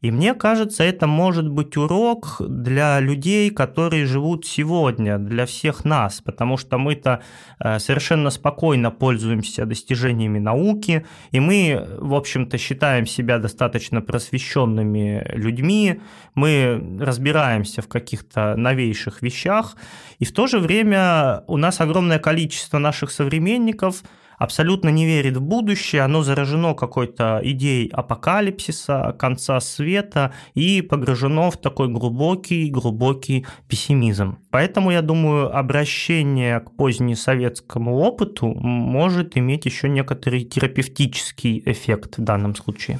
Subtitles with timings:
[0.00, 6.22] И мне кажется, это может быть урок для людей, которые живут сегодня, для всех нас,
[6.22, 7.20] потому что мы-то
[7.58, 16.00] э, совершенно спокойно пользуемся достижениями науки, и мы, в общем-то, считаем себя достаточно просвещенными людьми,
[16.34, 19.76] мы разбираемся в каких-то новейших вещах,
[20.18, 24.02] и в то же время у нас огромное количество наших современников–
[24.40, 31.58] абсолютно не верит в будущее, оно заражено какой-то идеей апокалипсиса, конца света и погружено в
[31.58, 34.38] такой глубокий-глубокий пессимизм.
[34.50, 42.56] Поэтому, я думаю, обращение к позднесоветскому опыту может иметь еще некоторый терапевтический эффект в данном
[42.56, 42.98] случае.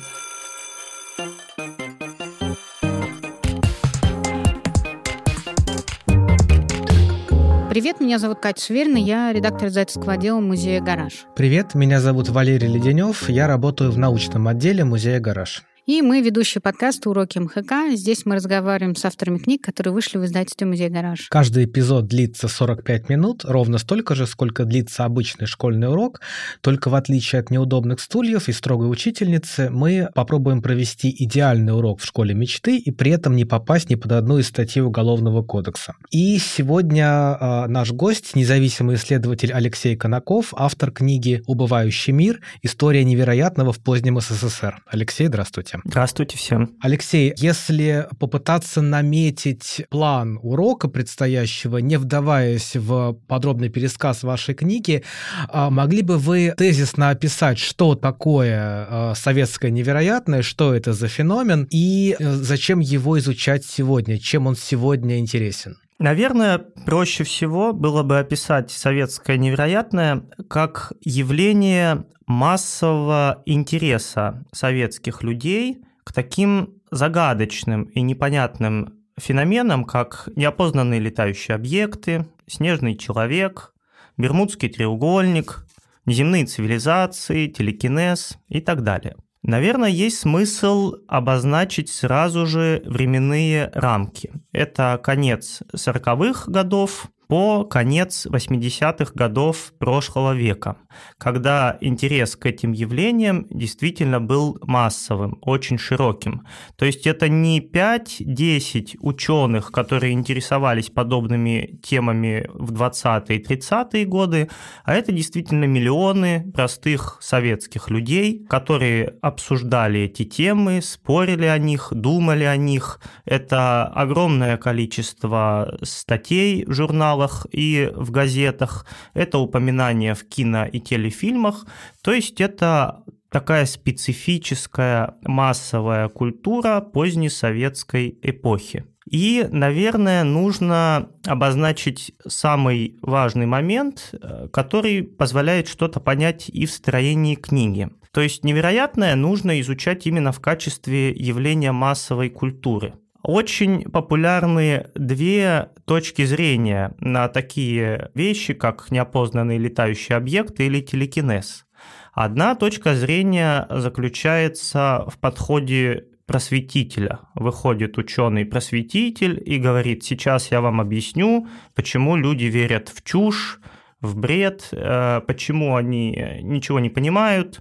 [7.81, 11.25] Привет, меня зовут Катя Шверина, я редактор издательского отдела музея «Гараж».
[11.35, 15.63] Привет, меня зовут Валерий Леденев, я работаю в научном отделе музея «Гараж».
[15.87, 17.97] И мы ведущие подкаста «Уроки МХК».
[17.97, 21.29] Здесь мы разговариваем с авторами книг, которые вышли в издательстве «Музей Гараж».
[21.31, 26.21] Каждый эпизод длится 45 минут, ровно столько же, сколько длится обычный школьный урок.
[26.61, 32.05] Только в отличие от неудобных стульев и строгой учительницы, мы попробуем провести идеальный урок в
[32.05, 35.95] школе мечты и при этом не попасть ни под одну из статей Уголовного кодекса.
[36.11, 42.41] И сегодня э, наш гость, независимый исследователь Алексей Конаков, автор книги «Убывающий мир.
[42.63, 44.83] История невероятного в позднем СССР».
[44.87, 45.70] Алексей, здравствуйте.
[45.85, 46.77] Здравствуйте всем.
[46.81, 55.03] Алексей, если попытаться наметить план урока предстоящего, не вдаваясь в подробный пересказ вашей книги,
[55.49, 61.67] а, могли бы вы тезисно описать, что такое а, советское невероятное, что это за феномен
[61.71, 65.77] и э, зачем его изучать сегодня, чем он сегодня интересен?
[66.01, 76.15] Наверное, проще всего было бы описать советское невероятное как явление массового интереса советских людей к
[76.15, 83.75] таким загадочным и непонятным феноменам, как неопознанные летающие объекты, снежный человек,
[84.17, 85.67] Бермудский треугольник,
[86.07, 89.17] неземные цивилизации, телекинез и так далее.
[89.43, 94.33] Наверное, есть смысл обозначить сразу же временные рамки.
[94.53, 100.77] Это конец 40-х годов, по конец 80-х годов прошлого века,
[101.19, 106.47] когда интерес к этим явлениям действительно был массовым, очень широким.
[106.77, 114.49] То есть это не 5-10 ученых, которые интересовались подобными темами в 20-е и 30-е годы,
[114.85, 122.45] а это действительно миллионы простых советских людей, которые обсуждали эти темы, спорили о них, думали
[122.45, 123.01] о них.
[123.25, 131.67] Это огромное количество статей в журналах, и в газетах, это упоминания в кино и телефильмах,
[132.03, 138.85] то есть это такая специфическая массовая культура позднесоветской эпохи.
[139.09, 144.15] И, наверное, нужно обозначить самый важный момент,
[144.53, 147.89] который позволяет что-то понять и в строении книги.
[148.13, 152.95] То есть невероятное нужно изучать именно в качестве явления массовой культуры.
[153.23, 161.67] Очень популярны две точки зрения на такие вещи, как неопознанные летающие объекты или телекинез.
[162.13, 167.21] Одна точка зрения заключается в подходе просветителя.
[167.35, 173.61] Выходит ученый-просветитель и говорит, сейчас я вам объясню, почему люди верят в чушь,
[174.01, 177.61] в бред, э, почему они ничего не понимают.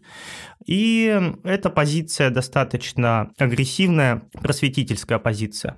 [0.65, 5.77] И эта позиция достаточно агрессивная, просветительская позиция.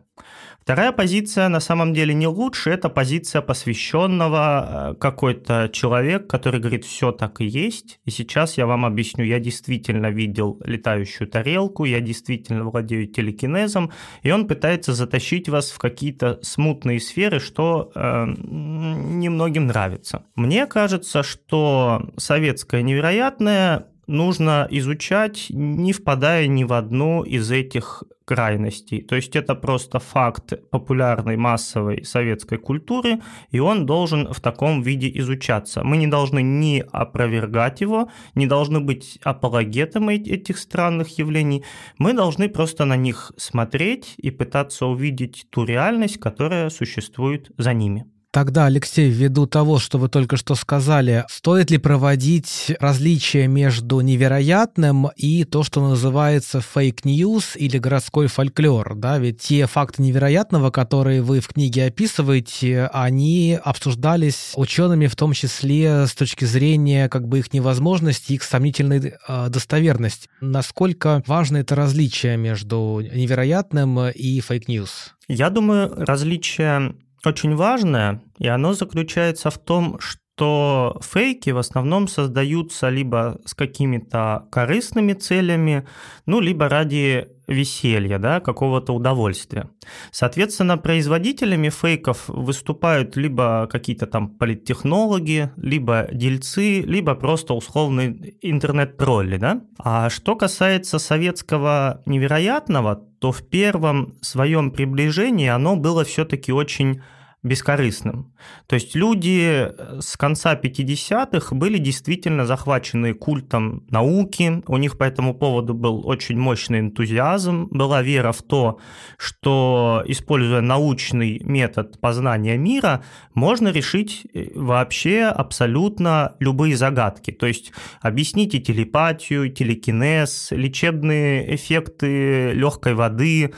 [0.62, 6.86] Вторая позиция на самом деле не лучше, это позиция посвященного э, какой-то человек, который говорит,
[6.86, 12.00] все так и есть, и сейчас я вам объясню, я действительно видел летающую тарелку, я
[12.00, 19.66] действительно владею телекинезом, и он пытается затащить вас в какие-то смутные сферы, что э, немногим
[19.66, 20.26] нравится.
[20.36, 29.02] Мне кажется, что советское невероятное нужно изучать, не впадая ни в одну из этих крайностей.
[29.02, 33.20] То есть это просто факт популярной массовой советской культуры,
[33.50, 35.84] и он должен в таком виде изучаться.
[35.84, 41.64] Мы не должны ни опровергать его, не должны быть апологетами этих странных явлений,
[41.98, 48.06] мы должны просто на них смотреть и пытаться увидеть ту реальность, которая существует за ними.
[48.32, 55.10] Тогда, Алексей, ввиду того, что вы только что сказали, стоит ли проводить различия между невероятным
[55.18, 58.96] и то, что называется fake news или городской фольклор?
[58.96, 59.18] Да?
[59.18, 66.08] Ведь те факты невероятного, которые вы в книге описываете, они обсуждались учеными в том числе
[66.08, 70.30] с точки зрения как бы их невозможности, их сомнительной э, достоверности.
[70.40, 75.16] Насколько важно это различие между невероятным и fake news?
[75.28, 76.96] Я думаю, различие
[77.26, 84.48] очень важное, и оно заключается в том, что фейки в основном создаются либо с какими-то
[84.52, 85.88] корыстными целями,
[86.26, 89.70] ну, либо ради веселья, да, какого-то удовольствия.
[90.12, 99.38] Соответственно, производителями фейков выступают либо какие-то там политтехнологи, либо дельцы, либо просто условные интернет-тролли.
[99.38, 99.62] Да?
[99.78, 107.02] А что касается советского невероятного, то в первом своем приближении оно было все-таки очень
[107.44, 108.34] бескорыстным.
[108.68, 115.04] То есть люди э, с конца 50-х были действительно захвачены культом науки, у них по
[115.06, 118.80] этому поводу был очень мощный энтузиазм, была вера в то,
[119.18, 123.04] что, используя научный метод познания мира,
[123.34, 127.32] можно решить э, вообще абсолютно любые загадки.
[127.32, 127.72] То есть
[128.02, 133.52] объясните телепатию, телекинез, лечебные эффекты легкой воды,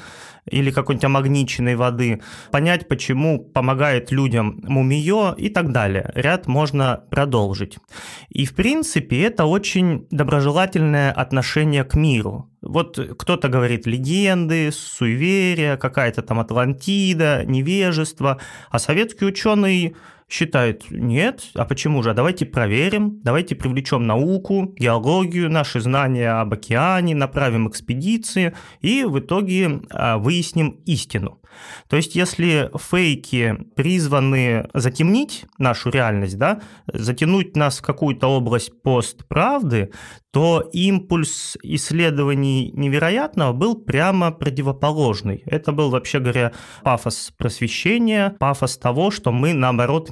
[0.50, 6.12] или какой-нибудь амагниченной воды, понять, почему помогает людям мумиё и так далее.
[6.16, 7.78] Ряд можно продолжить.
[8.30, 12.50] И, в принципе, это очень доброжелательное отношение к миру.
[12.62, 19.96] Вот кто-то говорит легенды, суеверия, какая-то там Атлантида, невежество, а советский ученый
[20.34, 22.10] считает, нет, а почему же?
[22.10, 29.20] А давайте проверим, давайте привлечем науку, геологию, наши знания об океане, направим экспедиции и в
[29.20, 31.40] итоге а, выясним истину.
[31.88, 39.92] То есть, если фейки призваны затемнить нашу реальность, да, затянуть нас в какую-то область постправды,
[40.32, 45.44] то импульс исследований невероятного был прямо противоположный.
[45.46, 46.54] Это был, вообще говоря,
[46.84, 50.10] пафос просвещения, пафос того, что мы, наоборот,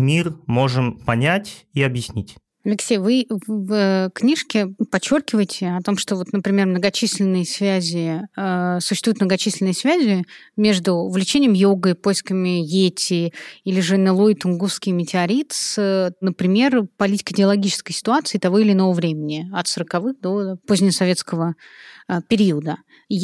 [0.48, 2.36] можем понять и объяснить.
[2.64, 9.20] Алексей, вы в э, книжке подчеркиваете о том, что вот, например, многочисленные связи, э, существуют
[9.20, 10.26] многочисленные связи
[10.56, 18.40] между увлечением йогой, поисками Йети или же НЛО и Тунгусский метеорит с, например, политико-идеологической ситуацией
[18.40, 21.56] того или иного времени, от 40-х до позднесоветского
[22.08, 22.78] э, периода.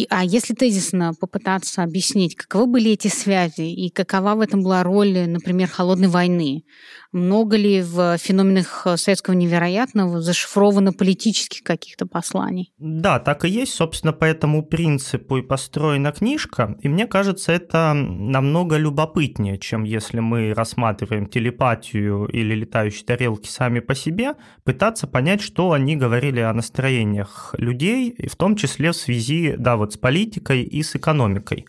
[0.09, 5.27] А если тезисно попытаться объяснить, каковы были эти связи и какова в этом была роль,
[5.27, 6.63] например, холодной войны,
[7.11, 12.73] много ли в феноменах советского невероятного зашифровано политических каких-то посланий?
[12.77, 13.73] Да, так и есть.
[13.73, 16.77] Собственно, по этому принципу и построена книжка.
[16.81, 23.79] И мне кажется, это намного любопытнее, чем если мы рассматриваем телепатию или летающие тарелки сами
[23.79, 24.33] по себе,
[24.63, 29.93] пытаться понять, что они говорили о настроениях людей, в том числе в связи, да, вот
[29.93, 31.65] с политикой и с экономикой.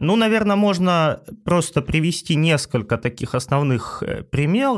[0.00, 4.22] Ну, наверное, можно просто привести несколько таких основных э,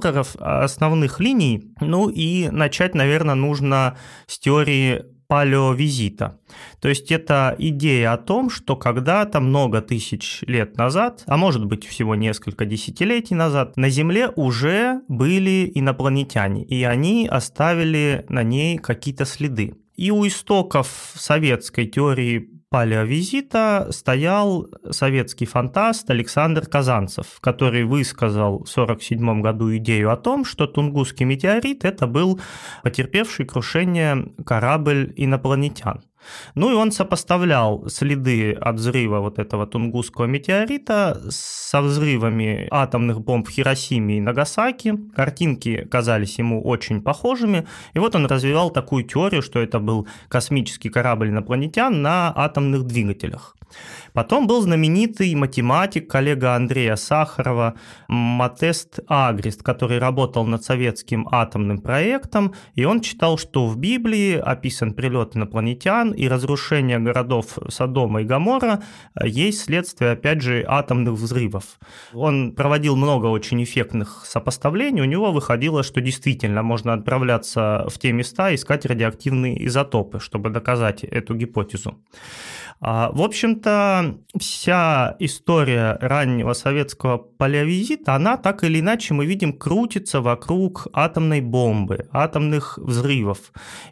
[0.00, 1.72] примеров, основных линий.
[1.80, 3.96] Ну и начать, наверное, нужно
[4.26, 6.38] с теории палеовизита.
[6.80, 11.86] То есть это идея о том, что когда-то много тысяч лет назад, а может быть
[11.86, 19.24] всего несколько десятилетий назад, на Земле уже были инопланетяне, и они оставили на ней какие-то
[19.24, 19.74] следы.
[19.96, 29.42] И у истоков советской теории палеовизита стоял советский фантаст Александр Казанцев, который высказал в 1947
[29.42, 32.40] году идею о том, что Тунгусский метеорит– это был
[32.82, 36.02] потерпевший крушение корабль инопланетян.
[36.54, 43.48] Ну и он сопоставлял следы от взрыва вот этого тунгусского метеорита со взрывами атомных бомб
[43.48, 44.94] в Хиросиме и Нагасаки.
[45.14, 47.66] Картинки казались ему очень похожими.
[47.94, 53.56] И вот он развивал такую теорию, что это был космический корабль инопланетян на атомных двигателях.
[54.12, 57.74] Потом был знаменитый математик, коллега Андрея Сахарова,
[58.08, 64.92] Матест Агрист, который работал над советским атомным проектом, и он читал, что в Библии описан
[64.92, 68.82] прилет инопланетян и разрушение городов Содома и Гамора
[69.22, 71.78] есть следствие, опять же, атомных взрывов.
[72.12, 78.12] Он проводил много очень эффектных сопоставлений, у него выходило, что действительно можно отправляться в те
[78.12, 81.98] места, искать радиоактивные изотопы, чтобы доказать эту гипотезу.
[82.84, 89.52] А, в общем общем-то, вся история раннего советского палеовизита, она так или иначе, мы видим,
[89.52, 93.38] крутится вокруг атомной бомбы, атомных взрывов.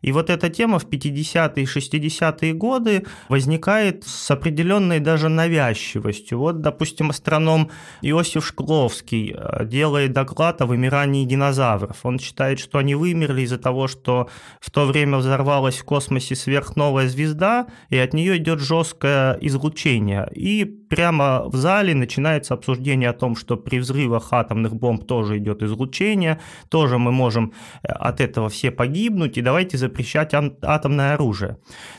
[0.02, 6.38] И вот эта тема в 50-е и 60-е годы возникает с определенной даже навязчивостью.
[6.38, 7.70] Вот, допустим, астроном
[8.02, 11.96] Иосиф Шкловский э, делает доклад о вымирании динозавров.
[12.04, 14.28] Он считает, что они вымерли из-за того, что
[14.60, 20.28] в то время взорвалась в космосе сверхновая звезда, и от нее идет жесткое излучение.
[20.34, 25.62] И прямо в зале начинается обсуждение о том, что при взрывах атомных бомб тоже идет
[25.62, 31.56] излучение, тоже мы можем э, от этого все погибнуть, и давайте запрещать атомное оружие.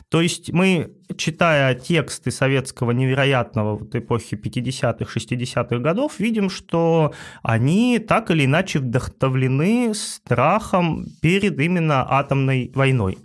[0.10, 8.00] То есть мы, читая тексты советского невероятного вот эпохи 50-х, 60-х годов, видим, что они
[8.00, 13.18] так или иначе вдохновлены страхом перед именно атомной войной.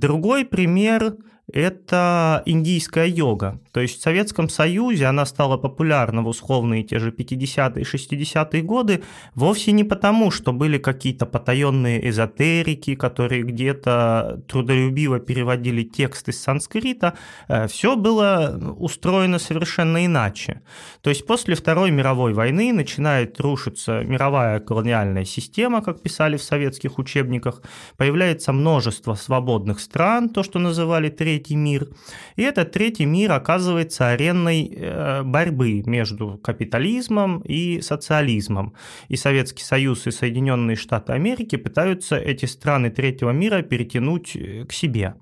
[0.00, 1.14] Другой пример
[1.52, 3.60] это индийская йога.
[3.72, 8.62] То есть в Советском Союзе она стала популярна в условные те же 50-е и 60-е
[8.62, 9.02] годы
[9.34, 17.14] вовсе не потому, что были какие-то потаенные эзотерики, которые где-то трудолюбиво переводили текст из санскрита.
[17.48, 20.62] Э, Все было устроено совершенно иначе.
[21.02, 26.98] То есть после Второй мировой войны начинает рушиться мировая колониальная система, как писали в советских
[26.98, 27.60] учебниках,
[27.96, 31.88] появляется множество свободных стран, то, что называли третий мир.
[32.36, 38.74] И этот третий мир оказывается ареной э, борьбы между капитализмом и социализмом.
[39.08, 44.72] И Советский Союз и Соединенные Штаты Америки пытаются эти страны третьего мира перетянуть э, к
[44.72, 45.14] себе.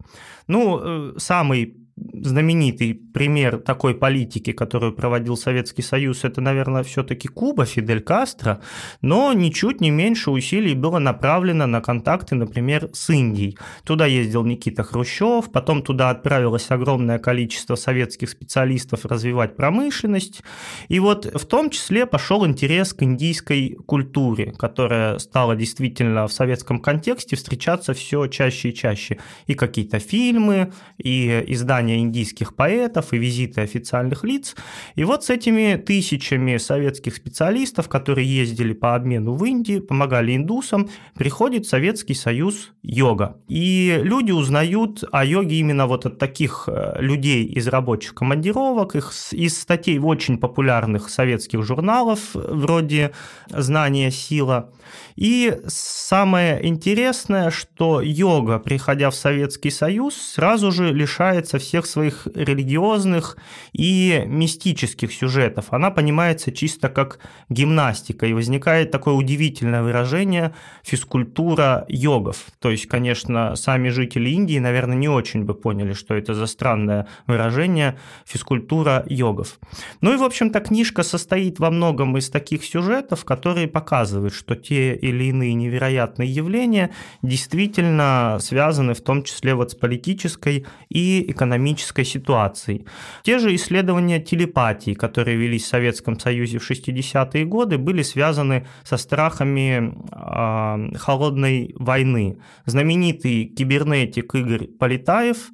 [0.49, 7.65] Ну, э, самый знаменитый пример такой политики, которую проводил Советский Союз, это, наверное, все-таки Куба,
[7.67, 8.61] Фидель Кастро,
[9.03, 13.59] но ничуть не меньше усилий было направлено на контакты, например, с Индией.
[13.85, 20.43] Туда ездил Никита Хрущев, потом туда отправилось огромное количество советских специалистов развивать промышленность,
[20.89, 26.81] и вот в том числе пошел интерес к индийской культуре, которая стала действительно в советском
[26.81, 29.19] контексте встречаться все чаще и чаще.
[29.47, 34.55] И какие-то фильмы, и издания издания индийских поэтов и визиты официальных лиц.
[34.95, 40.89] И вот с этими тысячами советских специалистов, которые ездили по обмену в Индии, помогали индусам,
[41.15, 43.37] приходит Советский Союз йога.
[43.49, 49.13] И люди узнают о йоге именно вот от таких э, людей из рабочих командировок, их
[49.33, 53.11] из статей в очень популярных советских журналов, вроде
[53.49, 54.71] «Знание, сила».
[55.17, 63.37] И самое интересное, что йога, приходя в Советский Союз, сразу же лишается всех своих религиозных
[63.73, 65.67] и мистических сюжетов.
[65.71, 72.47] Она понимается чисто как гимнастика, и возникает такое удивительное выражение физкультура йогов.
[72.61, 77.07] То есть, конечно, сами жители Индии, наверное, не очень бы поняли, что это за странное
[77.27, 79.59] выражение физкультура йогов.
[80.01, 84.95] Ну и, в общем-то, книжка состоит во многом из таких сюжетов, которые показывают, что те
[84.95, 86.91] или иные невероятные явления
[87.23, 91.62] действительно связаны в том числе вот с политической и экономической
[92.05, 92.87] ситуацией.
[93.23, 98.97] Те же исследования телепатии, которые велись в Советском Союзе в 60-е годы, были связаны со
[98.97, 102.39] страхами э, холодной войны.
[102.67, 105.51] Знаменитый кибернетик Игорь Полетаев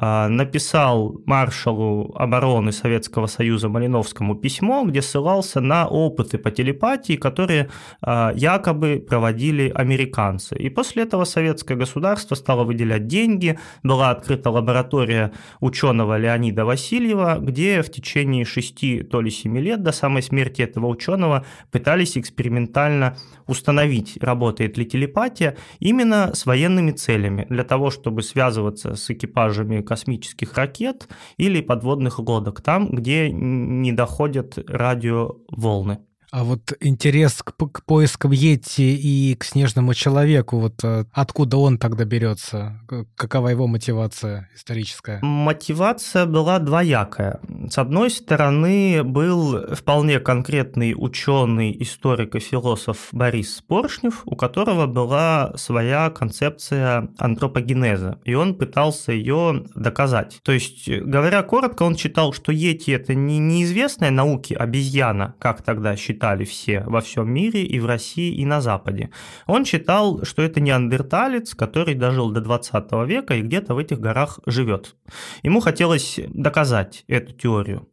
[0.00, 7.68] э, написал маршалу обороны Советского Союза Малиновскому письмо, где ссылался на опыты по телепатии, которые
[8.02, 10.56] э, якобы проводили американцы.
[10.56, 17.82] И после этого советское государство стало выделять деньги, была открыта лаборатория ученого Леонида Васильева, где
[17.82, 23.16] в течение шести то ли семи лет до самой смерти этого ученого пытались экспериментально
[23.46, 30.54] установить, работает ли телепатия, именно с военными целями, для того, чтобы связываться с экипажами космических
[30.54, 35.98] ракет или подводных лодок, там, где не доходят радиоволны.
[36.32, 41.76] А вот интерес к, к поискам Йети и к снежному человеку, вот э, откуда он
[41.76, 42.80] тогда берется?
[43.16, 45.18] Какова его мотивация историческая?
[45.22, 47.40] Мотивация была двоякая.
[47.68, 55.52] С одной стороны, был вполне конкретный ученый, историк и философ Борис Поршнев, у которого была
[55.56, 60.38] своя концепция антропогенеза, и он пытался ее доказать.
[60.44, 65.96] То есть, говоря коротко, он считал, что Йети– это не неизвестная науке обезьяна, как тогда
[65.96, 69.08] считали, считали все во всем мире, и в России, и на Западе.
[69.46, 74.38] Он считал, что это неандерталец, который дожил до 20 века и где-то в этих горах
[74.46, 74.96] живет.
[75.42, 77.88] Ему хотелось доказать эту теорию.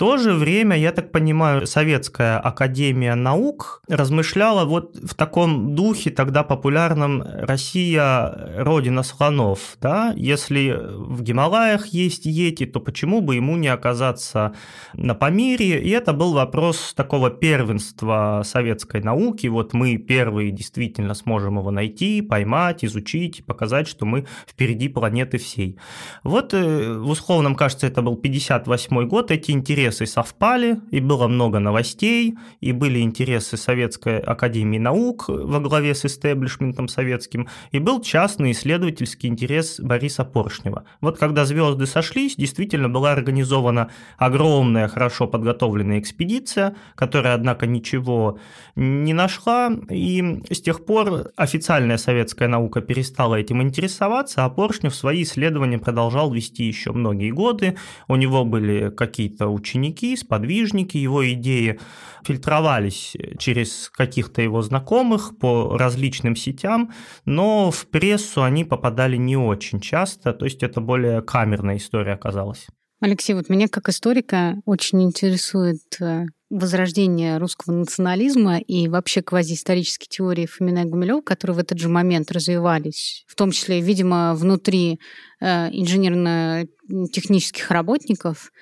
[0.00, 6.42] То же время, я так понимаю, Советская Академия Наук размышляла вот в таком духе тогда
[6.42, 9.76] популярном «Россия– родина слонов».
[9.78, 10.14] Да?
[10.16, 14.54] Если в Гималаях есть Йети, то почему бы ему не оказаться
[14.94, 15.82] на Памире?
[15.82, 19.48] И это был вопрос такого первенства советской науки.
[19.48, 25.78] Вот мы первые действительно сможем его найти, поймать, изучить, показать, что мы впереди планеты всей.
[26.24, 31.58] Вот э, в условном, кажется, это был 58 год, эти интересы совпали, и было много
[31.58, 38.52] новостей, и были интересы Советской Академии Наук во главе с истеблишментом советским, и был частный
[38.52, 40.84] исследовательский интерес Бориса Поршнева.
[41.00, 48.38] Вот когда звезды сошлись, действительно была организована огромная, хорошо подготовленная экспедиция, которая, однако, ничего
[48.76, 55.24] не нашла, и с тех пор официальная советская наука перестала этим интересоваться, а Поршнев свои
[55.24, 57.76] исследования продолжал вести еще многие годы.
[58.06, 61.80] У него были какие-то ученики, сподвижники, его идеи
[62.22, 66.92] фильтровались через каких-то его знакомых по различным сетям,
[67.24, 72.66] но в прессу они попадали не очень часто, то есть это более камерная история оказалась.
[73.00, 80.44] Алексей, вот меня как историка очень интересует э, возрождение русского национализма и вообще квазиисторические теории
[80.44, 85.00] Фомина и Гумилева, которые в этот же момент развивались, в том числе, видимо, внутри
[85.40, 88.52] э, инженерно-технических работников.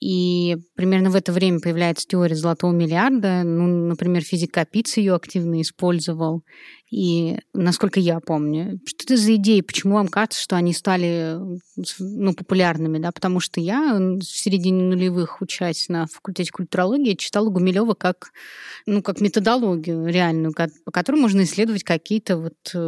[0.00, 3.42] И примерно в это время появляется теория золотого миллиарда.
[3.42, 6.42] Ну, например, физик Капиц ее активно использовал.
[6.90, 9.60] И, насколько я помню, что это за идеи?
[9.60, 11.38] Почему вам кажется, что они стали
[11.98, 12.98] ну, популярными?
[12.98, 13.12] Да?
[13.12, 18.30] Потому что я в середине нулевых, учась на факультете культурологии, читала Гумилева как,
[18.86, 20.54] ну, как методологию реальную,
[20.84, 22.78] по которой можно исследовать какие-то вот, э,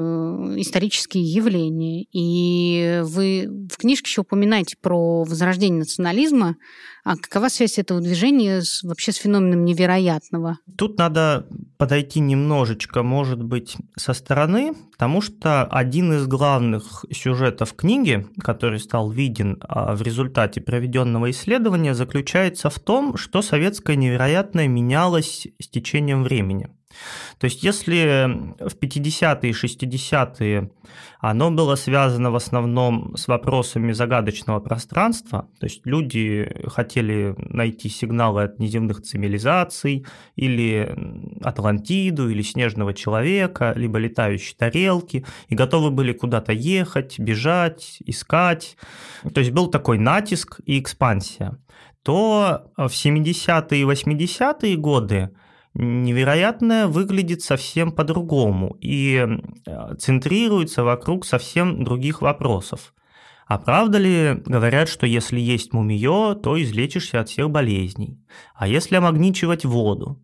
[0.56, 2.06] исторические явления.
[2.12, 6.56] И вы в книжке еще упоминаете про возрождение национализма.
[7.04, 10.58] А какова связь этого движения с, вообще с феноменом невероятного?
[10.76, 11.46] Тут надо
[11.78, 19.10] подойти немножечко, может быть, со стороны, потому что один из главных сюжетов книги, который стал
[19.10, 26.22] виден а, в результате проведенного исследования, заключается в том, что советское невероятное менялось с течением
[26.22, 26.68] времени.
[27.38, 30.70] То есть если в 50-е и 60-е
[31.20, 38.44] оно было связано в основном с вопросами загадочного пространства, то есть люди хотели найти сигналы
[38.44, 40.06] от неземных цивилизаций
[40.36, 40.94] или
[41.42, 48.76] Атлантиду, или снежного человека, либо летающие тарелки, и готовы были куда-то ехать, бежать, искать.
[49.34, 51.58] То есть был такой натиск и экспансия
[52.02, 55.30] то в 70-е и 80-е годы
[55.74, 59.26] невероятное выглядит совсем по-другому и
[59.66, 62.92] э, центрируется вокруг совсем других вопросов.
[63.50, 68.24] А правда ли говорят, что если есть мумиё, то излечишься от всех болезней?
[68.54, 70.22] А если омагничивать воду?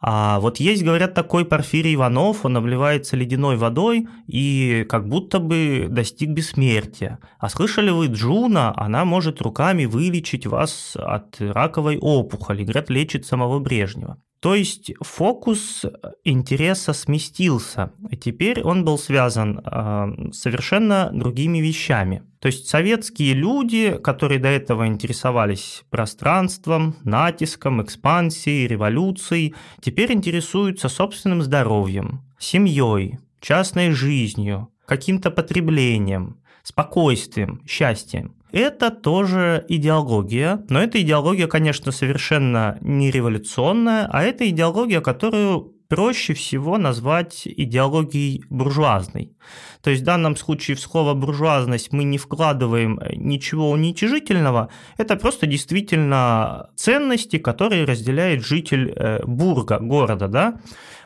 [0.00, 5.86] А вот есть, говорят, такой Порфирий Иванов, он обливается ледяной водой и как будто бы
[5.88, 7.20] достиг бессмертия.
[7.38, 13.60] А слышали вы Джуна, она может руками вылечить вас от раковой опухоли, говорят, лечит самого
[13.60, 14.18] Брежнева.
[14.44, 15.86] То есть фокус
[16.22, 22.24] интереса сместился, и теперь он был связан э, совершенно другими вещами.
[22.40, 31.40] То есть советские люди, которые до этого интересовались пространством, натиском, экспансией, революцией, теперь интересуются собственным
[31.40, 38.34] здоровьем, семьей, частной жизнью, каким-то потреблением, спокойствием, счастьем.
[38.54, 46.34] Это тоже идеология, но эта идеология, конечно, совершенно не революционная, а это идеология, которую проще
[46.34, 49.36] всего назвать идеологией буржуазной.
[49.82, 55.46] То есть в данном случае в слово буржуазность мы не вкладываем ничего уничижительного, это просто
[55.48, 60.60] действительно ценности, которые разделяет житель э, бурга, города, да,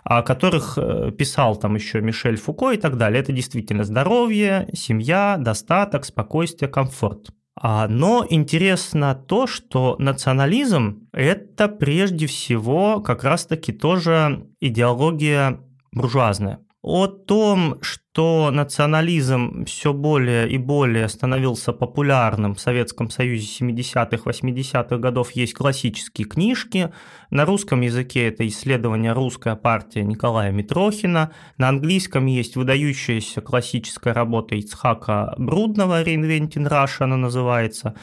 [0.04, 3.22] о которых э, писал там еще Мишель Фуко и так далее.
[3.22, 7.30] Это действительно здоровье, семья, достаток, спокойствие, комфорт.
[7.60, 15.60] А, но интересно то, что национализм– это прежде всего как раз-таки тоже идеология
[15.92, 16.60] буржуазная.
[16.80, 24.96] О том, что национализм все более и более становился популярным в Советском Союзе 70-х, 80-х
[24.98, 26.92] годов, есть классические книжки.
[27.30, 31.32] На русском языке это исследование «Русская партия» Николая Митрохина.
[31.58, 37.94] На английском есть выдающаяся классическая работа Ицхака Брудного «Reinventing Russia» она называется.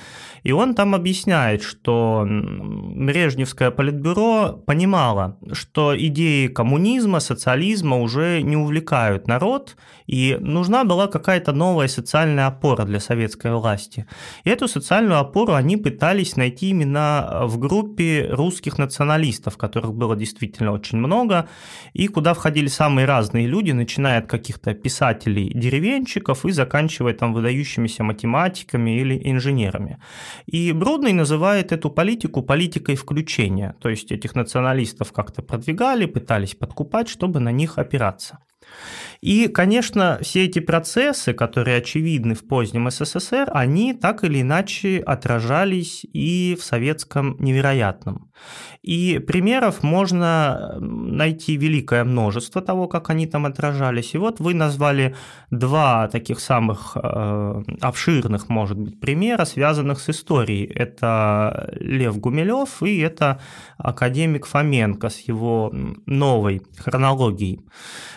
[0.44, 9.28] И он там объясняет, что Брежневское политбюро понимало, что идеи коммунизма, социализма уже не увлекают
[9.28, 9.76] народ,
[10.08, 14.06] И нужна была какая-то новая социальная опора для советской власти.
[14.44, 18.78] И эту социальную опору они пытались найти именно в группе русских
[19.16, 21.48] националистов, которых было действительно очень много,
[21.94, 29.00] и куда входили самые разные люди, начиная от каких-то писателей-деревенщиков и заканчивая там выдающимися математиками
[29.02, 29.98] или инженерами.
[30.54, 37.10] И Бродный называет эту политику политикой включения, то есть этих националистов как-то продвигали, пытались подкупать,
[37.10, 38.38] чтобы на них опираться.
[39.22, 46.06] И, конечно, все эти процессы, которые очевидны в позднем СССР, они так или иначе отражались
[46.14, 48.32] и в советском невероятном.
[48.82, 54.14] И примеров можно найти великое множество того, как они там отражались.
[54.14, 55.16] И вот вы назвали
[55.50, 60.66] два таких самых э, обширных, может быть, примера, связанных с историей.
[60.66, 63.40] Это Лев Гумилев и это
[63.78, 65.72] академик Фоменко с его
[66.06, 67.62] новой хронологией.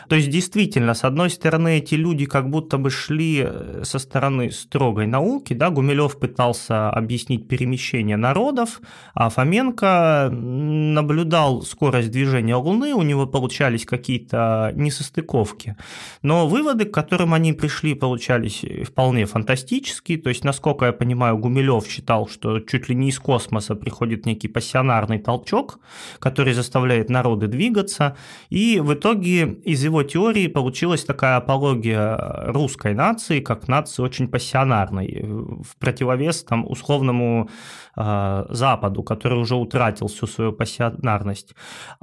[0.09, 4.50] То есть, действительно, с одной стороны, эти люди как будто бы шли э, со стороны
[4.50, 8.81] строгой науки, да, Гумилев пытался объяснить перемещение народов,
[9.14, 15.77] а Фоменко наблюдал скорость движения Луны, у него получались какие-то несостыковки.
[16.23, 20.18] Но выводы, к которым они пришли, получались вполне фантастические.
[20.18, 24.49] То есть, насколько я понимаю, Гумилев считал, что чуть ли не из космоса приходит некий
[24.49, 25.81] пассионарный толчок,
[26.18, 28.16] который заставляет народы двигаться.
[28.51, 32.16] И в итоге из его теории получилась такая апология
[32.53, 37.49] русской нации, как нации очень пассионарной, в противовес там, условному
[37.97, 41.55] э, Западу, который уже утратил всю свою пассионарность.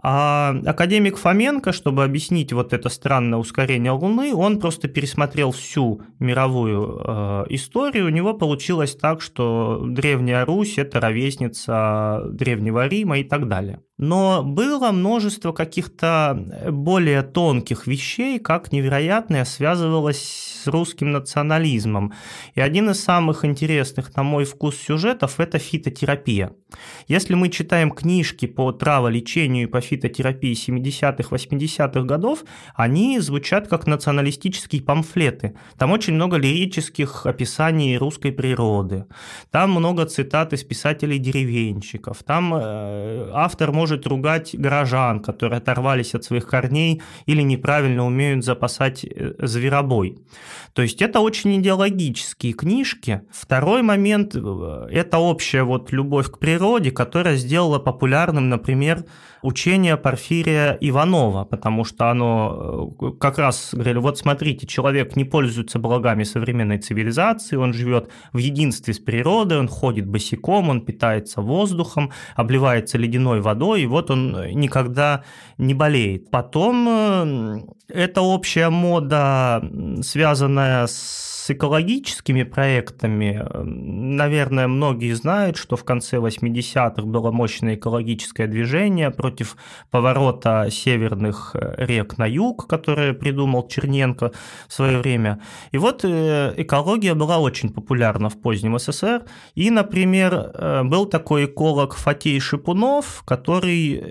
[0.02, 7.00] А академик Фоменко, чтобы объяснить вот это странное ускорение Луны, он просто пересмотрел всю мировую
[7.00, 8.08] э, историю.
[8.08, 13.80] У него получилось так, что Древняя Русь– это ровесница Древнего Рима и так далее.
[13.98, 16.38] Но было множество каких-то
[16.70, 20.22] более тонких вещей, как невероятное связывалось
[20.64, 22.14] с русским национализмом.
[22.56, 26.52] И один из самых интересных, на мой вкус, сюжетов– это фитотерапия.
[27.08, 32.44] Если мы читаем книжки по траволечению и по фитотерапии 70-х, 80-х годов,
[32.76, 35.56] они звучат как националистические памфлеты.
[35.78, 39.06] Там очень много лирических описаний русской природы.
[39.52, 42.24] Там много цитат из писателей-деревенщиков.
[42.24, 48.44] Там э, автор может может ругать горожан, которые оторвались от своих корней или неправильно умеют
[48.44, 50.18] запасать э, зверобой.
[50.74, 53.22] То есть это очень идеологические книжки.
[53.32, 59.06] Второй момент э,– это общая вот любовь к природе, которая сделала популярным, например,
[59.46, 65.78] учение Порфирия Иванова, потому что оно э, как раз говорили, вот смотрите, человек не пользуется
[65.78, 72.12] благами современной цивилизации, он живет в единстве с природой, он ходит босиком, он питается воздухом,
[72.36, 75.24] обливается ледяной водой, и вот он никогда
[75.58, 76.30] не болеет.
[76.32, 79.64] Потом э, эта общая мода,
[80.02, 89.12] связанная с экологическими проектами, наверное, многие знают, что в конце 80-х было мощное экологическое движение
[89.12, 89.56] против
[89.92, 94.32] поворота северных э, рек на юг, которое придумал Черненко
[94.68, 95.40] в свое время.
[95.72, 99.24] И вот э, экология была очень популярна в позднем СССР.
[99.54, 103.65] И, например, э, был такой эколог Фатей Шипунов, который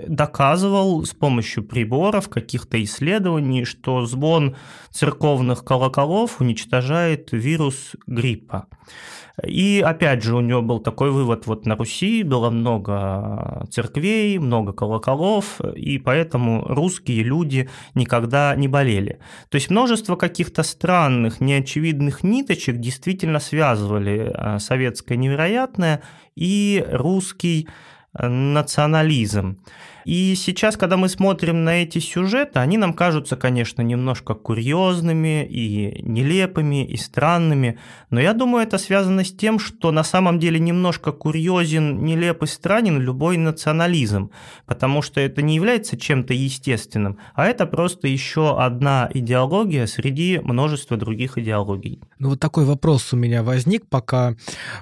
[0.08, 4.56] доказывал с помощью приборов, каких-то исследований, что звон
[4.90, 8.66] церковных колоколов уничтожает вирус гриппа.
[9.42, 14.72] И опять же у него был такой вывод, вот на Руси было много церквей, много
[14.72, 19.18] колоколов, и поэтому русские люди никогда не болели.
[19.48, 26.02] То есть множество каких-то странных, неочевидных ниточек действительно связывали э, советское невероятное
[26.36, 27.68] и русский
[28.18, 29.58] национализм.
[30.04, 36.02] И сейчас, когда мы смотрим на эти сюжеты, они нам кажутся, конечно, немножко курьезными и
[36.02, 37.78] нелепыми и странными,
[38.10, 42.46] но я думаю, это связано с тем, что на самом деле немножко курьезен, нелеп и
[42.46, 44.30] странен любой национализм,
[44.66, 50.96] потому что это не является чем-то естественным, а это просто еще одна идеология среди множества
[50.96, 52.00] других идеологий.
[52.18, 54.34] Ну вот такой вопрос у меня возник, пока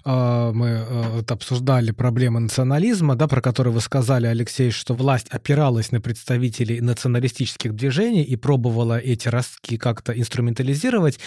[0.04, 5.29] э, мы э, обсуждали проблемы национализма, да, про который вы сказали, Алексей, что власть власть
[5.29, 11.18] опиралась на представителей националистических движений и пробовала эти ростки как-то инструментализировать.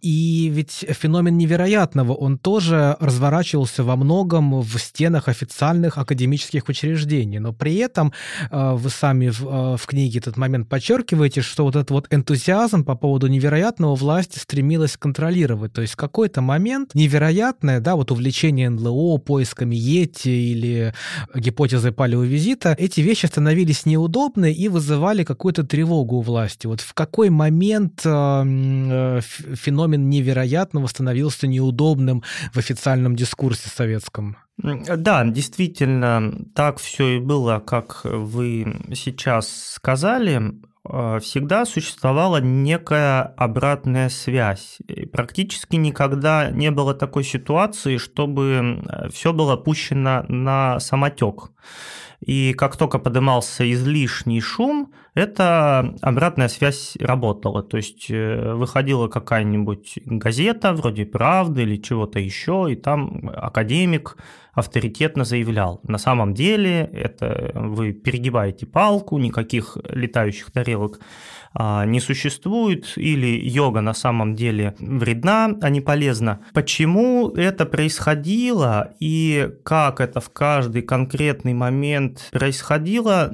[0.00, 7.38] И ведь феномен невероятного, он тоже разворачивался во многом в стенах официальных академических учреждений.
[7.38, 8.14] Но при этом
[8.50, 12.82] э, вы сами в, э, в книге этот момент подчеркиваете, что вот этот вот энтузиазм
[12.82, 15.74] по поводу невероятного власть стремилась контролировать.
[15.74, 20.94] То есть в какой-то момент невероятное, да, вот увлечение НЛО, поисками Йети или
[21.34, 26.68] гипотезой палеовизита, эти вещи становились неудобны и вызывали какую-то тревогу у власти.
[26.68, 34.36] Вот в какой момент э, феномен невероятного становился неудобным в официальном дискурсе советском?
[34.56, 40.40] Да, действительно, так все и было, как вы сейчас сказали.
[40.88, 44.78] Э, всегда существовала некая обратная связь.
[44.86, 51.50] И практически никогда не было такой ситуации, чтобы все было пущено на самотек.
[52.20, 57.62] И как только поднимался излишний шум, эта обратная связь работала.
[57.62, 64.16] То есть э, выходила какая-нибудь газета, вроде «Правды» или чего-то еще, и там академик
[64.54, 71.00] авторитетно заявлял, на самом деле это вы перегибаете палку, никаких летающих тарелок
[71.56, 76.40] не существует, или йога на самом деле вредна, а не полезна.
[76.52, 83.32] Почему это происходило и как это в каждый конкретный момент происходило,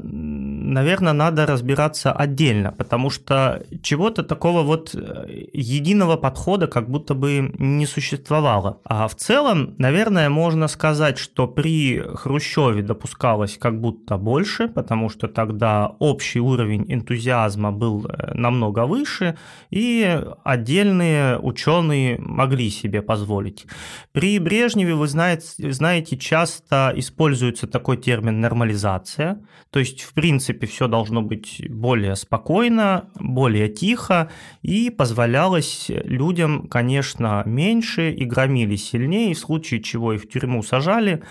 [0.61, 7.55] наверное, надо разбираться отдельно, потому что чего-то такого вот э, единого подхода как будто бы
[7.59, 8.81] не существовало.
[8.85, 15.29] А в целом, наверное, можно сказать, что при Хрущеве допускалось как будто больше, потому что
[15.29, 19.37] тогда общий уровень энтузиазма был Э, намного выше,
[19.70, 23.66] и отдельные ученые могли себе позволить.
[24.12, 30.89] При Брежневе, вы знаете, знаете, часто используется такой термин нормализация, то есть, в принципе, все
[30.89, 34.31] должно быть более спокойно, более тихо,
[34.63, 41.23] и позволялось людям, конечно, меньше и громили сильнее, в случае чего их в тюрьму сажали,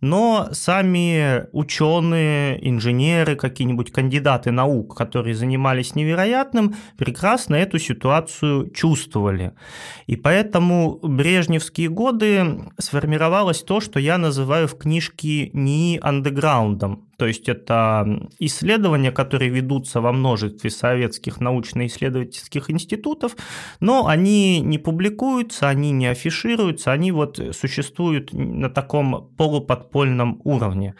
[0.00, 9.52] но сами ученые, инженеры, какие-нибудь кандидаты наук, которые занимались невероятным, прекрасно эту ситуацию чувствовали.
[10.06, 17.03] И поэтому брежневские годы сформировалось то, что я называю в книжке НИИ андеграундом.
[17.16, 23.36] То есть это исследования, которые ведутся во множестве советских научно-исследовательских институтов,
[23.80, 30.94] но они не публикуются, они не афишируются, они вот существуют на таком полуподпольном уровне.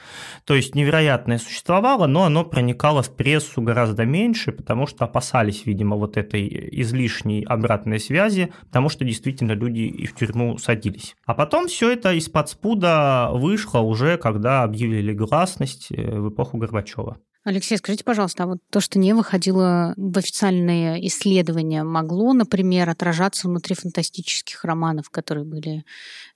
[0.44, 5.96] То есть невероятное существовало, но оно проникало в прессу гораздо меньше, потому что опасались, видимо,
[5.96, 6.48] вот этой
[6.80, 11.16] излишней обратной связи, потому что действительно люди и в тюрьму садились.
[11.26, 17.18] А потом все это из-под спуда вышло уже, когда объявили гласность, в эпоху Горбачева.
[17.44, 23.48] Алексей, скажите, пожалуйста, а вот то, что не выходило в официальные исследования, могло, например, отражаться
[23.48, 25.84] внутри фантастических романов, которые были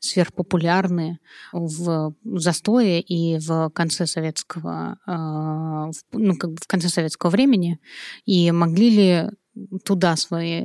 [0.01, 1.19] сверхпопулярны
[1.51, 7.81] в застое и в конце советского, а, ну, как бы в конце советского времени,
[8.27, 9.31] и могли ли
[9.85, 10.65] туда свои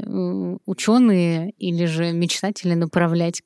[0.65, 3.41] ученые или же мечтатели направлять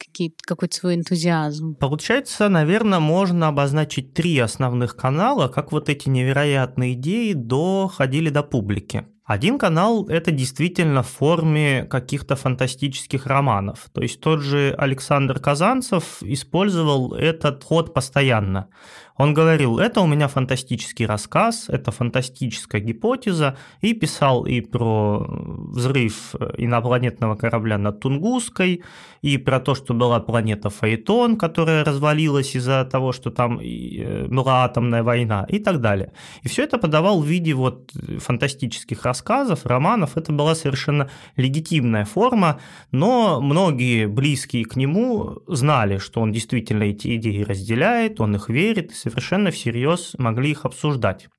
[0.45, 1.75] какой-то свой энтузиазм?
[1.75, 9.05] Получается, наверное, можно обозначить три основных канала, как вот эти невероятные идеи доходили до публики.
[9.25, 13.89] Один канал– это действительно в форме каких-то фантастических романов.
[13.91, 18.69] То есть тот же Александр Казанцев использовал этот ход постоянно.
[19.17, 26.36] Он говорил, это у меня фантастический рассказ, это фантастическая гипотеза, и писал и про взрыв
[26.58, 28.84] инопланетного корабля над Тунгусской,
[29.21, 34.63] и про то, что была планета Фаэтон, которая развалилась из-за того, что там э, была
[34.63, 36.12] атомная война, и так далее.
[36.43, 40.17] И все это подавал в виде вот фантастических рассказов, романов.
[40.17, 42.60] Это была совершенно легитимная форма,
[42.91, 48.91] но многие близкие к нему знали, что он действительно эти идеи разделяет, он их верит,
[49.10, 51.30] совершенно всерьез могли их обсуждать.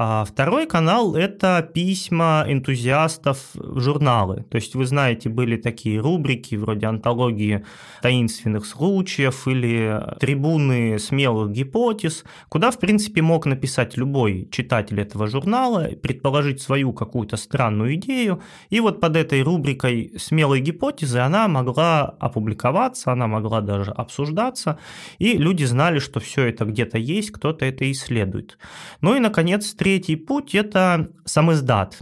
[0.00, 4.44] А второй канал– это письма энтузиастов в журналы.
[4.48, 7.64] То есть, вы знаете, были такие рубрики вроде антологии
[8.00, 15.88] таинственных случаев или трибуны смелых гипотез, куда, в принципе, мог написать любой читатель этого журнала,
[16.00, 23.10] предположить свою какую-то странную идею, и вот под этой рубрикой смелой гипотезы она могла опубликоваться,
[23.10, 24.78] она могла даже обсуждаться,
[25.18, 28.58] и люди знали, что все это где-то есть, кто-то это исследует.
[29.00, 31.98] Ну и, наконец, третий путь– это самиздат.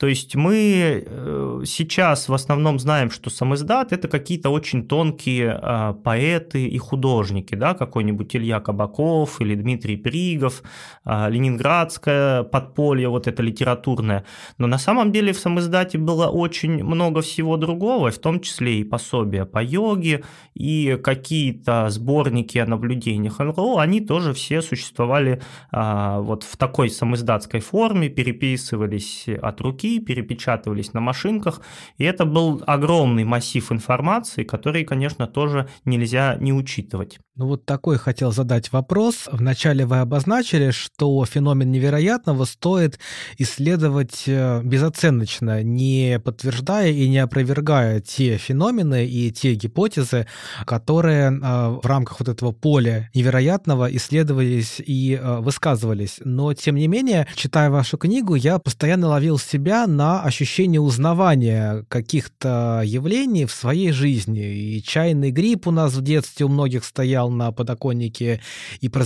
[0.00, 5.92] То есть мы э, сейчас в основном знаем, что самиздат– это какие-то очень тонкие а,
[5.92, 10.62] поэты и художники, да, какой-нибудь Илья Кабаков или Дмитрий Пригов,
[11.04, 14.24] а, ленинградское подполье, вот это литературное.
[14.56, 18.84] Но на самом деле в самиздате было очень много всего другого, в том числе и
[18.84, 26.42] пособия по йоге, и какие-то сборники о наблюдениях НЛО, они тоже все существовали а, вот
[26.42, 31.60] в такой самиздатской форме, переписывались от руки, перепечатывались на машинках,
[31.98, 37.18] и это был огромный массив информации, который, конечно, тоже нельзя не учитывать.
[37.40, 39.26] Ну вот такой хотел задать вопрос.
[39.32, 42.98] Вначале вы обозначили, что феномен невероятного стоит
[43.38, 50.26] исследовать э, безоценочно, не подтверждая и не опровергая те феномены и те гипотезы,
[50.66, 56.20] которые э, в рамках вот этого поля невероятного исследовались и э, высказывались.
[56.22, 62.82] Но, тем не менее, читая вашу книгу, я постоянно ловил себя на ощущение узнавания каких-то
[62.84, 64.74] явлений в своей жизни.
[64.76, 68.40] И чайный гриб у нас в детстве у многих стоял на подоконнике,
[68.80, 69.04] и про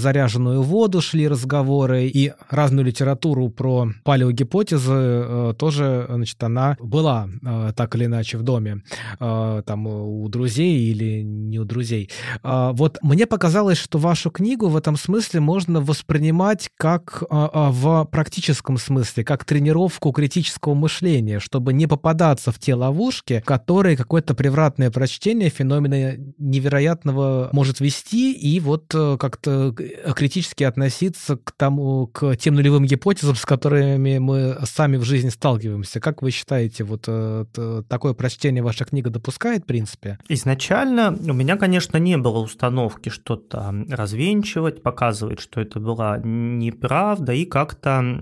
[0.62, 7.94] воду шли разговоры, и разную литературу про палеогипотезы э, тоже, значит, она была э, так
[7.94, 8.82] или иначе в доме,
[9.20, 12.10] э, там у друзей или не у друзей.
[12.42, 18.78] Э, вот мне показалось, что вашу книгу в этом смысле можно воспринимать как в практическом
[18.78, 25.50] смысле, как тренировку критического мышления, чтобы не попадаться в те ловушки, которые какое-то превратное прочтение
[25.50, 32.54] феномена невероятного может вести, и вот э, как-то э, критически относиться к тому, к тем
[32.54, 36.00] нулевым гипотезам, с которыми мы сами в жизни сталкиваемся.
[36.00, 37.44] Как вы считаете, вот э,
[37.88, 40.18] такое прочтение ваша книга допускает, в принципе?
[40.28, 47.44] Изначально у меня, конечно, не было установки что-то развенчивать, показывать, что это была неправда, и
[47.44, 48.20] как-то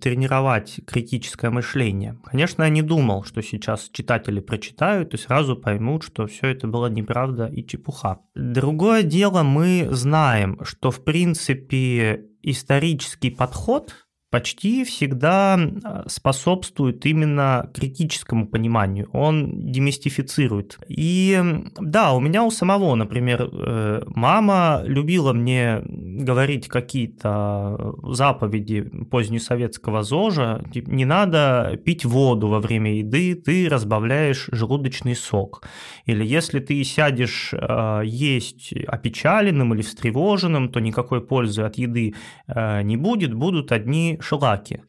[0.00, 2.18] тренировать критическое мышление.
[2.24, 6.86] Конечно, я не думал, что сейчас читатели прочитают и сразу поймут, что все это было
[6.86, 8.20] неправда и чепуха.
[8.34, 14.03] Другое дело, мы знаем, что в принципе исторический подход
[14.34, 19.08] почти всегда а, способствует именно критическому пониманию.
[19.12, 20.76] Он демистифицирует.
[20.88, 21.40] И
[21.78, 30.64] да, у меня у самого, например, э, мама любила мне говорить какие-то заповеди позднесоветского ЗОЖа.
[30.72, 35.62] Типа, не надо пить воду во время еды, ты разбавляешь желудочный сок.
[36.06, 42.14] Или если ты сядешь а, есть опечаленным или встревоженным, то никакой пользы от еды
[42.48, 44.82] э, не будет, будут одни шлаки.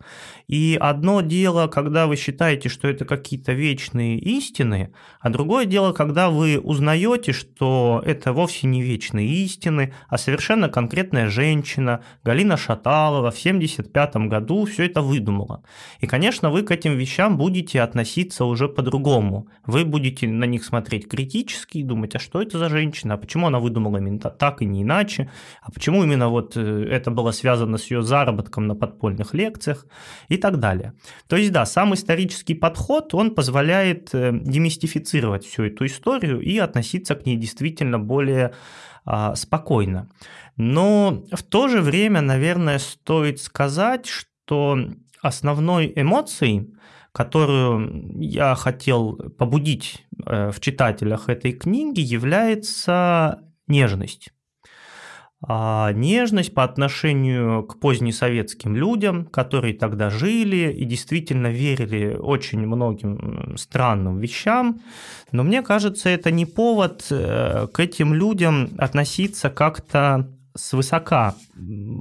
[0.48, 6.30] И одно дело, когда вы считаете, что это какие-то вечные истины, а другое дело, когда
[6.30, 13.39] вы узнаете, что это вовсе не вечные истины, а совершенно конкретная женщина, Галина Шаталова, в
[13.39, 15.63] 1975 году все это выдумала.
[16.00, 19.48] И, конечно, вы к этим вещам будете относиться уже по-другому.
[19.65, 23.48] Вы будете на них смотреть критически и думать, а что это за женщина, а почему
[23.48, 25.32] она выдумала именно так и не иначе,
[25.63, 29.85] а почему именно вот э, это было связано с ее заработком на подпольных лекциях
[30.29, 30.93] и так далее.
[31.27, 37.15] То есть, да, сам исторический подход, он позволяет э, демистифицировать всю эту историю и относиться
[37.15, 38.53] к ней действительно более
[39.05, 40.09] а, спокойно.
[40.57, 44.79] Но в то же время, наверное, стоит сказать, что
[45.21, 46.73] основной эмоцией,
[47.11, 54.31] которую я хотел побудить э, в читателях этой книги, является нежность.
[55.47, 63.55] А нежность по отношению к позднесоветским людям, которые тогда жили и действительно верили очень многим
[63.55, 64.81] странным вещам.
[65.31, 71.35] Но мне кажется, это не повод э, к этим людям относиться как-то свысока,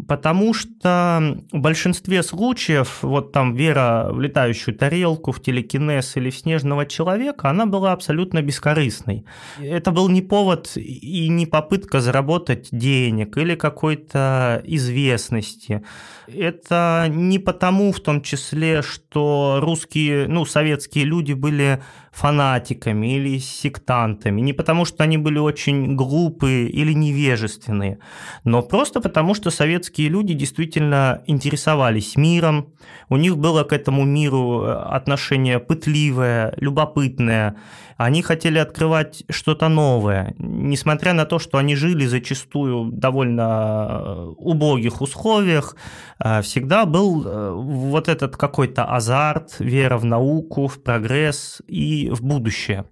[0.08, 6.36] потому что в большинстве случаев вот там вера в летающую тарелку, в телекинез или в
[6.36, 9.24] снежного человека, она была абсолютно бескорыстной.
[9.60, 15.84] Это был не повод и не попытка заработать денег или какой-то известности.
[16.26, 21.82] Это не потому, в том числе, что русские, ну, советские люди были
[22.14, 27.98] фанатиками или сектантами, не потому, что они были очень глупые или невежественные,
[28.44, 32.72] но просто потому, что советские люди действительно интересовались миром,
[33.09, 37.57] у них было к этому миру э, отношение пытливое, любопытное,
[37.96, 45.00] они хотели открывать что-то новое, несмотря на то, что они жили зачастую довольно э, убогих
[45.00, 45.76] условиях,
[46.18, 52.22] э, всегда был э, вот этот какой-то азарт, вера в науку, в прогресс и в
[52.22, 52.85] будущее.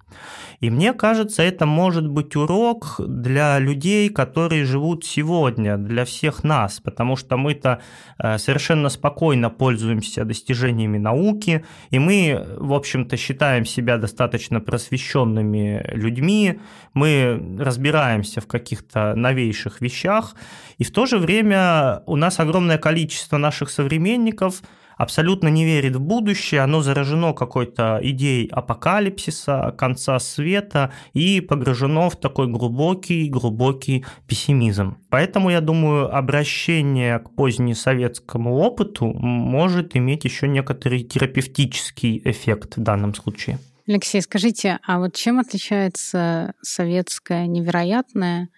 [0.63, 6.81] И мне кажется, это может быть урок для людей, которые живут сегодня, для всех нас,
[6.81, 7.81] потому что мы-то
[8.19, 16.61] совершенно спокойно пользуемся достижениями науки, и мы, в общем-то, считаем себя достаточно просвещенными просвещенными людьми,
[16.95, 20.35] мы разбираемся в каких-то новейших вещах,
[20.79, 24.63] и в то же время у нас огромное количество наших современников
[25.03, 32.15] абсолютно не верит в будущее, оно заражено какой-то идеей апокалипсиса, конца света и погружено в
[32.15, 34.99] такой глубокий-глубокий пессимизм.
[35.11, 43.15] Поэтому, я думаю, обращение к позднесоветскому опыту может иметь еще некоторый терапевтический эффект в данном
[43.15, 43.59] случае.
[43.89, 48.51] Алексей, скажите, а вот чем отличается советское невероятное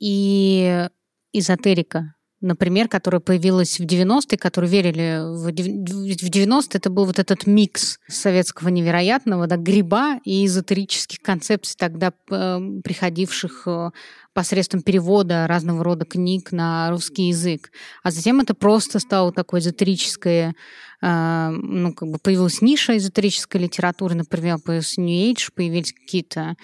[0.00, 0.88] и
[1.32, 7.98] эзотерика, например, которая появилась в 90-е, которые верили в 90-е, это был вот этот микс
[8.06, 13.90] советского невероятного, да, гриба и эзотерических концепций, тогда э, приходивших э,
[14.34, 17.72] посредством перевода разного рода книг на русский язык.
[18.02, 20.54] А затем это просто стало такое эзотерическое,
[21.00, 26.56] э, ну, как бы появилась ниша эзотерической литературы, например, появился New Age, появились какие-то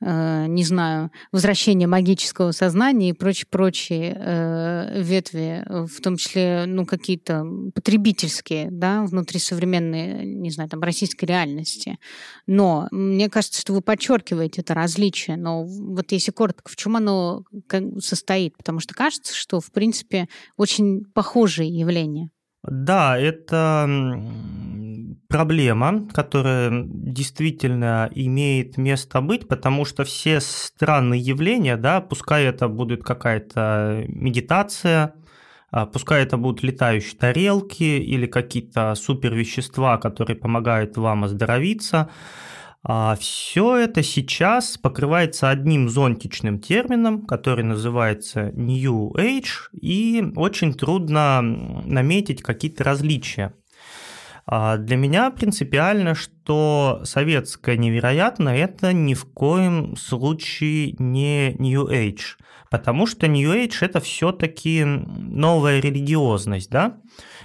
[0.00, 7.44] Э, не знаю, возвращение магического сознания и прочие-прочие э, ветви, в том числе, ну, какие-то
[7.74, 11.98] потребительские, да, внутри современной, не знаю, там, российской реальности.
[12.46, 15.36] Но мне кажется, что вы подчеркиваете это различие.
[15.36, 17.42] Но вот если коротко, в чем оно
[17.98, 18.56] состоит?
[18.56, 22.30] Потому что кажется, что, в принципе, очень похожие явления.
[22.64, 23.86] Да, это
[25.28, 33.04] проблема, которая действительно имеет место быть, потому что все странные явления, да, пускай это будет
[33.04, 35.14] какая-то медитация,
[35.70, 42.08] а, пускай это будут летающие тарелки или какие-то супервещества, которые помогают вам оздоровиться,
[42.84, 51.42] а, все это сейчас покрывается одним зонтичным термином, который называется New Age, и очень трудно
[51.42, 53.54] наметить какие-то различия.
[54.46, 56.32] А для меня принципиально, что
[57.04, 62.36] советское невероятно это ни в коем случае не New Age,
[62.70, 66.98] потому что New Age это все-таки новая религиозность, да,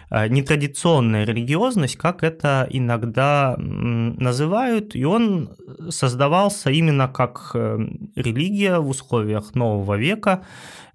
[0.09, 5.55] а, нетрадиционная религиозность, как это иногда называют, и он
[5.89, 7.79] создавался именно как э,
[8.15, 10.43] религия в условиях нового века,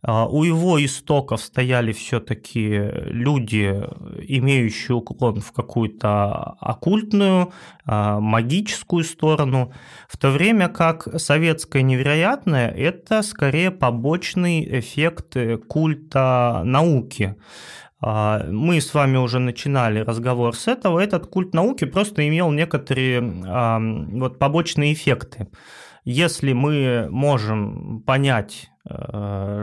[0.01, 3.85] а, у его истоков стояли все-таки люди,
[4.29, 7.53] имеющие уклон в какую-то оккультную,
[7.85, 9.73] а, магическую сторону,
[10.09, 15.37] в то время как советское невероятное– это скорее побочный эффект
[15.69, 17.37] культа науки.
[18.01, 21.01] А, мы с вами уже начинали разговор с этого.
[21.01, 25.49] Этот культ науки просто имел некоторые вот, побочные эффекты.
[26.05, 28.78] Если мы можем понять Э,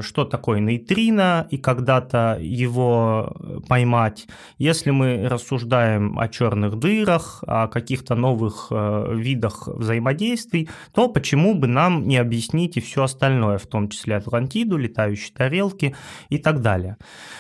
[0.02, 3.36] что такое нейтрино и когда-то его
[3.68, 4.28] поймать.
[4.58, 11.68] Если мы рассуждаем о черных дырах, о каких-то новых э, видах взаимодействий, то почему бы
[11.68, 15.96] нам не объяснить и все остальное, в том числе Атлантиду, летающие тарелки
[16.30, 16.98] и так далее.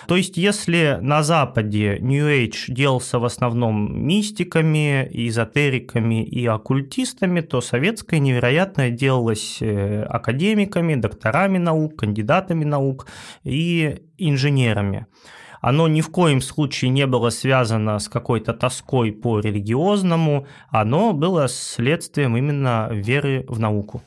[0.08, 7.62] То есть, если на Западе New Age делался в основном мистиками, эзотериками и оккультистами, то
[7.62, 13.08] советское невероятное делалось э, академиками, докторами наук, наук, кандидатами наук
[13.44, 15.06] и инженерами.
[15.62, 21.48] Оно ни в коем случае не было связано с какой-то тоской по религиозному, оно было
[21.48, 24.02] следствием именно веры в науку.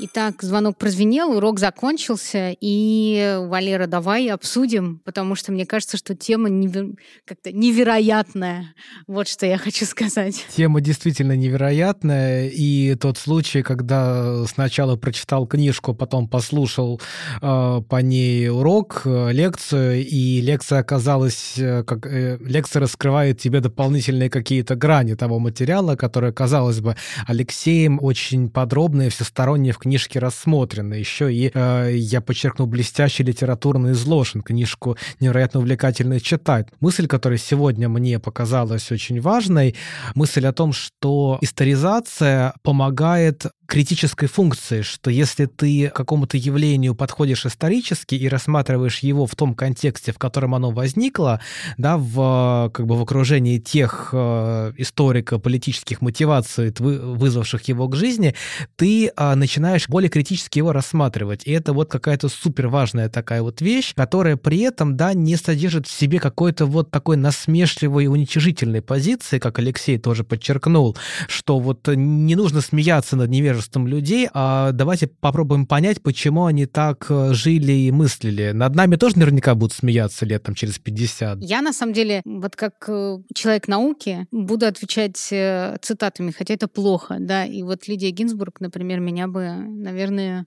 [0.00, 6.48] Итак, звонок прозвенел, урок закончился, и, Валера, давай обсудим, потому что мне кажется, что тема
[6.48, 6.90] невер...
[7.24, 8.74] как-то невероятная.
[9.08, 10.46] Вот что я хочу сказать.
[10.54, 17.00] Тема действительно невероятная, и тот случай, когда сначала прочитал книжку, потом послушал
[17.42, 23.58] э, по ней урок, э, лекцию, и лекция оказалась, э, как э, лекция раскрывает тебе
[23.58, 26.94] дополнительные какие-то грани того материала, который, казалось бы,
[27.26, 30.94] Алексеем очень подробно и всесторонне в книжки рассмотрены.
[30.94, 34.42] Еще и, э, я подчеркну, блестящий литературный изложен.
[34.42, 36.68] Книжку невероятно увлекательно читать.
[36.80, 39.74] Мысль, которая сегодня мне показалась очень важной,
[40.14, 47.44] мысль о том, что историзация помогает критической функции, что если ты к какому-то явлению подходишь
[47.44, 51.40] исторически и рассматриваешь его в том контексте, в котором оно возникло,
[51.76, 58.34] да, в, как бы в окружении тех э, историко-политических мотиваций, вызвавших его к жизни,
[58.76, 61.42] ты э, начинаешь более критически его рассматривать.
[61.44, 65.86] И это вот какая-то супер важная такая вот вещь, которая при этом, да, не содержит
[65.86, 70.96] в себе какой-то вот такой насмешливой и уничижительной позиции, как Алексей тоже подчеркнул,
[71.28, 76.66] что вот не нужно смеяться над невежеством невежеством людей, а давайте попробуем понять, почему они
[76.66, 78.52] так э, жили и мыслили.
[78.52, 81.38] Над нами тоже наверняка будут смеяться лет там через 50.
[81.42, 86.68] Я, на самом деле, вот как э, человек науки, буду отвечать э, цитатами, хотя это
[86.68, 90.46] плохо, да, и вот Лидия Гинзбург, например, меня бы, наверное,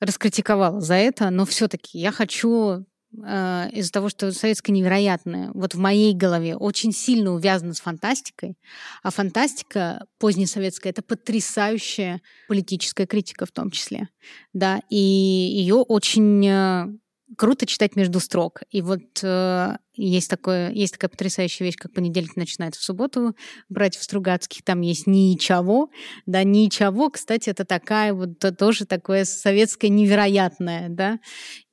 [0.00, 2.84] раскритиковала за это, но все-таки я хочу
[3.22, 8.56] э, из-за того, что советское невероятное, вот в моей голове очень сильно увязано с фантастикой,
[9.02, 14.08] а фантастика позднесоветская— это потрясающая политическая критика в том числе,
[14.52, 16.86] да, и ее очень э,
[17.36, 18.62] круто читать между строк.
[18.70, 23.36] И вот э, есть, такое, есть такая потрясающая вещь, как понедельник начинается в субботу,
[23.68, 25.90] братьев Стругацких, там есть ничего.
[26.26, 31.18] Да, ничего, кстати, это такая вот тоже такое советское невероятное, да.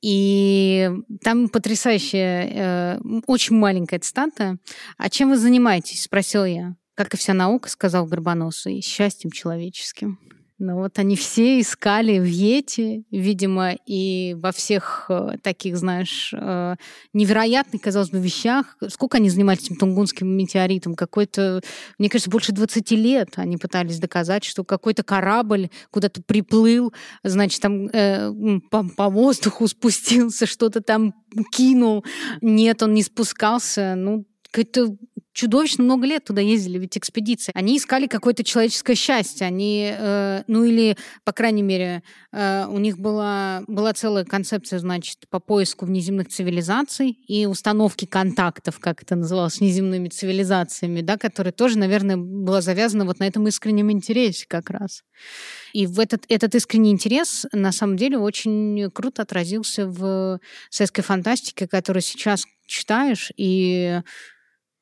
[0.00, 0.90] И
[1.22, 4.58] там потрясающая, э, очень маленькая цитата.
[4.98, 6.76] «А чем вы занимаетесь?»— спросил я.
[6.94, 10.18] Как и вся наука, сказал Горбоносый, счастьем человеческим.
[10.64, 16.76] Ну вот они все искали в Йети, видимо, и во всех э, таких, знаешь, э,
[17.12, 18.76] невероятных, казалось бы, вещах.
[18.88, 20.94] Сколько они занимались этим тунгунским метеоритом?
[20.94, 21.62] Какой-то,
[21.98, 26.94] мне кажется, больше 20 лет они пытались доказать, что какой-то корабль куда-то приплыл,
[27.24, 28.30] значит, там э,
[28.70, 31.12] по, по воздуху спустился, что-то там
[31.50, 32.04] кинул.
[32.40, 33.96] Нет, он не спускался.
[33.96, 34.96] Ну, какой-то
[35.32, 37.52] чудовищно много лет туда ездили, ведь экспедиции.
[37.54, 39.46] Они искали какое-то человеческое счастье.
[39.46, 45.26] Они, э, ну или, по крайней мере, э, у них была, была целая концепция, значит,
[45.30, 51.52] по поиску внеземных цивилизаций и установки контактов, как это называлось, с внеземными цивилизациями, да, которая
[51.52, 55.02] тоже, наверное, была завязана вот на этом искреннем интересе как раз.
[55.72, 61.66] И в этот, этот искренний интерес, на самом деле, очень круто отразился в советской фантастике,
[61.66, 64.00] которую сейчас читаешь, и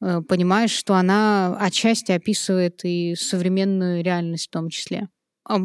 [0.00, 5.08] понимаешь, что она отчасти описывает и современную реальность в том числе.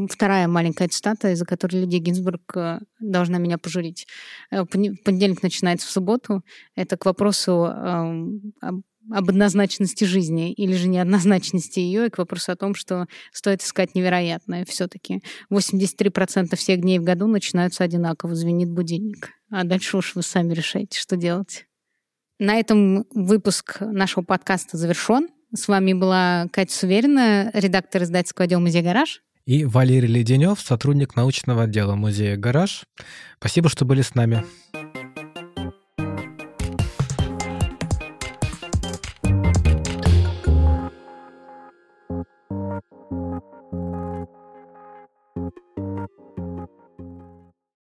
[0.10, 4.08] Вторая маленькая цитата, из-за которой Лидия Гинзбург э, должна меня пожурить.
[4.50, 6.44] Э, понедельник начинается в субботу.
[6.76, 7.66] Это к вопросу
[9.12, 13.94] об однозначности жизни или же неоднозначности ее, и к вопросу о том, что стоит искать
[13.96, 15.22] невероятное все-таки.
[15.52, 19.30] 83% всех дней в году начинаются одинаково, звенит будильник.
[19.52, 21.68] А дальше уж вы сами решаете, что делать.
[22.40, 25.30] На этом выпуск нашего подкаста завершен.
[25.56, 29.22] С вами была Катя Суверина, редактор издательского отдела «Музей Гараж».
[29.46, 32.84] И Валерий Леденев, сотрудник научного отдела музея «Гараж».
[33.40, 34.44] Спасибо, что были с нами.